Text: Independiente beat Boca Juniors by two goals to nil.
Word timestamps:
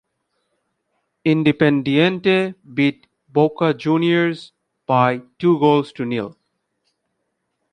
Independiente 1.23 2.55
beat 2.73 3.05
Boca 3.27 3.71
Juniors 3.75 4.51
by 4.87 5.21
two 5.37 5.59
goals 5.59 5.91
to 5.91 6.05
nil. 6.05 6.35